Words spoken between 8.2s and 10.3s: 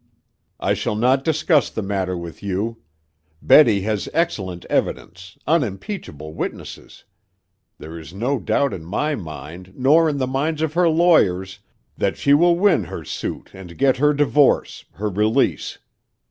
doubt in my mind, nor in the